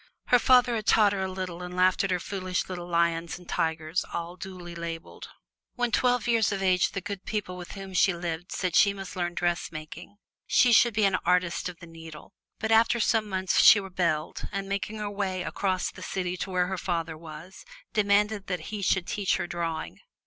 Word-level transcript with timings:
Her 0.29 0.39
father 0.39 0.73
had 0.73 0.87
taught 0.87 1.13
her 1.13 1.21
a 1.21 1.27
little 1.31 1.61
and 1.61 1.75
laughed 1.75 2.03
at 2.03 2.09
her 2.09 2.19
foolish 2.19 2.67
little 2.67 2.87
lions 2.87 3.37
and 3.37 3.47
tigers, 3.47 4.03
all 4.11 4.35
duly 4.35 4.73
labeled. 4.73 5.29
When 5.75 5.91
twelve 5.91 6.27
years 6.27 6.51
of 6.51 6.63
age 6.63 6.93
the 6.93 7.01
good 7.01 7.23
people 7.23 7.55
with 7.55 7.73
whom 7.73 7.93
she 7.93 8.11
lived 8.11 8.51
said 8.51 8.75
she 8.75 8.93
must 8.95 9.15
learn 9.15 9.35
dressmaking. 9.35 10.17
She 10.47 10.73
should 10.73 10.95
be 10.95 11.05
an 11.05 11.17
artist 11.23 11.69
of 11.69 11.77
the 11.77 11.85
needle. 11.85 12.33
But 12.57 12.71
after 12.71 12.99
some 12.99 13.29
months 13.29 13.61
she 13.61 13.79
rebelled 13.79 14.47
and, 14.51 14.67
making 14.67 14.95
her 14.97 15.11
way 15.11 15.43
across 15.43 15.91
the 15.91 16.01
city 16.01 16.35
to 16.37 16.49
where 16.49 16.65
her 16.65 16.79
father 16.79 17.15
was, 17.15 17.63
demanded 17.93 18.47
that 18.47 18.71
he 18.73 18.81
should 18.81 19.05
teach 19.05 19.35
her 19.35 19.45
drawing. 19.45 19.99